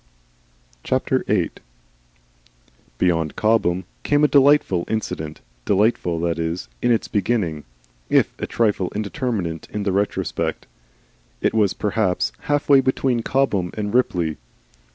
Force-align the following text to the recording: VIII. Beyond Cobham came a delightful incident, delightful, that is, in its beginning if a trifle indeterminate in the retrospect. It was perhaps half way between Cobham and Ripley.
VIII. 0.89 1.51
Beyond 2.97 3.35
Cobham 3.35 3.83
came 4.01 4.23
a 4.23 4.27
delightful 4.27 4.83
incident, 4.87 5.41
delightful, 5.63 6.19
that 6.21 6.39
is, 6.39 6.69
in 6.81 6.91
its 6.91 7.07
beginning 7.07 7.65
if 8.09 8.33
a 8.41 8.47
trifle 8.47 8.91
indeterminate 8.95 9.67
in 9.69 9.83
the 9.83 9.91
retrospect. 9.91 10.65
It 11.39 11.53
was 11.53 11.75
perhaps 11.75 12.31
half 12.49 12.67
way 12.67 12.81
between 12.81 13.21
Cobham 13.21 13.69
and 13.77 13.93
Ripley. 13.93 14.37